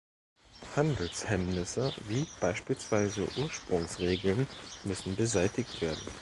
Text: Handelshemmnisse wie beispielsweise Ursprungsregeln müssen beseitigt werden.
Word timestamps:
Handelshemmnisse 0.75 1.93
wie 2.07 2.25
beispielsweise 2.39 3.27
Ursprungsregeln 3.37 4.47
müssen 4.83 5.15
beseitigt 5.15 5.79
werden. 5.79 6.11